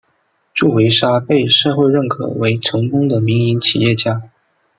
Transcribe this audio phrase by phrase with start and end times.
[0.55, 4.31] 祝维沙被社会认可为成功的民营企业家。